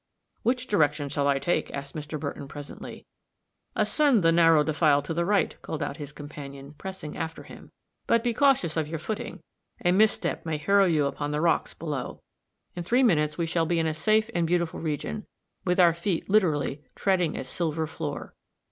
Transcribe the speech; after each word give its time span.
"Which 0.41 0.65
direction 0.65 1.09
shall 1.09 1.27
I 1.27 1.37
take?" 1.37 1.69
asked 1.75 1.93
Mr. 1.95 2.19
Burton, 2.19 2.47
presently. 2.47 3.05
"Ascend 3.75 4.23
the 4.23 4.31
narrow 4.31 4.63
defile 4.63 5.03
to 5.03 5.13
the 5.13 5.25
right," 5.25 5.55
called 5.61 5.83
out 5.83 5.97
his 5.97 6.11
companion, 6.11 6.73
pressing 6.75 7.15
after 7.15 7.43
him, 7.43 7.71
"but 8.07 8.23
be 8.23 8.33
cautious 8.33 8.75
of 8.75 8.87
your 8.87 8.97
footing. 8.97 9.41
A 9.85 9.91
misstep 9.91 10.43
may 10.43 10.57
hurl 10.57 10.87
you 10.87 11.05
upon 11.05 11.29
the 11.29 11.39
rocks 11.39 11.75
below. 11.75 12.23
In 12.75 12.81
three 12.81 13.03
minutes 13.03 13.37
we 13.37 13.45
shall 13.45 13.67
be 13.67 13.77
in 13.77 13.85
a 13.85 13.93
safe 13.93 14.31
and 14.33 14.47
beautiful 14.47 14.79
region, 14.79 15.27
with 15.65 15.79
our 15.79 15.93
feet, 15.93 16.27
literally, 16.27 16.81
treading 16.95 17.37
a 17.37 17.43
silver 17.43 17.85
floor." 17.85 18.33